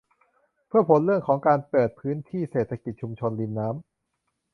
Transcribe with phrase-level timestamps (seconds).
[0.67, 3.83] เพื่อผลเรื่องของการเปิดพื้นที่เศรษฐกิจชุมชนริมน้ำ